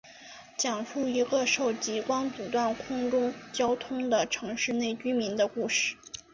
[0.57, 5.95] 讲述一个受极光阻断空中交通的城市内居民的故事。